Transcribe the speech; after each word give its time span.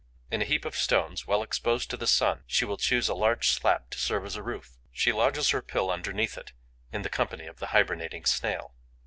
In 0.31 0.41
a 0.41 0.45
heap 0.45 0.65
of 0.65 0.75
stones, 0.75 1.27
well 1.27 1.43
exposed 1.43 1.91
to 1.91 1.95
the 1.97 2.07
sun, 2.07 2.43
she 2.47 2.65
will 2.65 2.77
choose 2.77 3.07
a 3.07 3.13
large 3.13 3.49
slab 3.49 3.87
to 3.91 3.99
serve 3.99 4.25
as 4.25 4.35
a 4.35 4.41
roof. 4.41 4.79
She 4.91 5.11
lodges 5.13 5.49
her 5.51 5.61
pill 5.61 5.91
underneath 5.91 6.39
it, 6.39 6.53
in 6.91 7.03
the 7.03 7.07
company 7.07 7.45
of 7.45 7.59
the 7.59 7.67
hibernating 7.67 8.25
Snail. 8.25 8.73